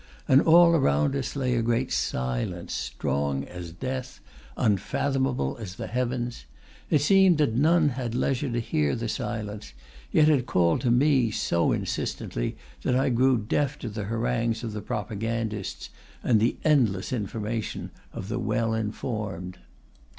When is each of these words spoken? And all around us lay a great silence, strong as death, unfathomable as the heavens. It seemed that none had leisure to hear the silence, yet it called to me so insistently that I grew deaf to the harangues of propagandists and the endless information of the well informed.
And 0.27 0.41
all 0.41 0.73
around 0.75 1.15
us 1.15 1.35
lay 1.35 1.53
a 1.53 1.61
great 1.61 1.91
silence, 1.91 2.73
strong 2.73 3.43
as 3.43 3.71
death, 3.71 4.19
unfathomable 4.57 5.57
as 5.59 5.75
the 5.75 5.85
heavens. 5.85 6.45
It 6.89 7.01
seemed 7.03 7.37
that 7.37 7.53
none 7.53 7.89
had 7.89 8.15
leisure 8.15 8.49
to 8.49 8.59
hear 8.59 8.95
the 8.95 9.07
silence, 9.07 9.73
yet 10.11 10.27
it 10.27 10.47
called 10.47 10.81
to 10.81 10.89
me 10.89 11.29
so 11.29 11.71
insistently 11.71 12.57
that 12.81 12.95
I 12.95 13.09
grew 13.09 13.37
deaf 13.37 13.77
to 13.77 13.89
the 13.89 14.05
harangues 14.05 14.63
of 14.63 14.73
propagandists 14.87 15.91
and 16.23 16.39
the 16.39 16.57
endless 16.63 17.13
information 17.13 17.91
of 18.11 18.27
the 18.27 18.39
well 18.39 18.73
informed. 18.73 19.59